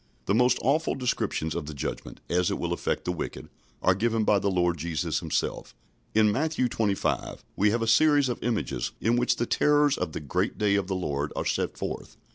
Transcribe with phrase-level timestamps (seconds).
[0.25, 3.49] "The most awful descriptions of the Judgment, as it will affect the wicked,
[3.83, 5.75] are given by the Lord Jesus Himself.
[6.15, 7.41] In Matthew xxv.
[7.55, 10.87] we have a series of images, in which the terrors of the "great day of
[10.87, 12.17] the Lord" are set forth.